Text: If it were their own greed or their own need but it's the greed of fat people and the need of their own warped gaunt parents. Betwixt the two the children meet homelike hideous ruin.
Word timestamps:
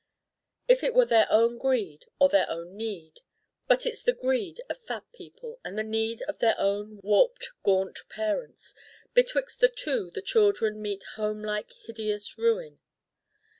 If 0.67 0.83
it 0.83 0.95
were 0.95 1.05
their 1.05 1.27
own 1.31 1.59
greed 1.59 2.05
or 2.17 2.27
their 2.27 2.49
own 2.49 2.75
need 2.75 3.19
but 3.67 3.85
it's 3.85 4.01
the 4.01 4.13
greed 4.13 4.59
of 4.67 4.79
fat 4.81 5.05
people 5.13 5.59
and 5.63 5.77
the 5.77 5.83
need 5.83 6.23
of 6.23 6.39
their 6.39 6.55
own 6.59 7.01
warped 7.03 7.51
gaunt 7.61 7.99
parents. 8.09 8.73
Betwixt 9.13 9.59
the 9.59 9.69
two 9.69 10.09
the 10.09 10.23
children 10.23 10.81
meet 10.81 11.03
homelike 11.17 11.71
hideous 11.85 12.35
ruin. 12.35 12.79